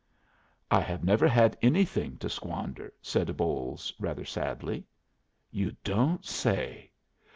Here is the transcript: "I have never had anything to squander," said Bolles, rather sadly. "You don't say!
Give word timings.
"I 0.71 0.81
have 0.81 1.03
never 1.03 1.27
had 1.27 1.55
anything 1.61 2.17
to 2.17 2.27
squander," 2.27 2.91
said 3.03 3.37
Bolles, 3.37 3.93
rather 3.99 4.25
sadly. 4.25 4.83
"You 5.51 5.75
don't 5.83 6.25
say! 6.25 6.89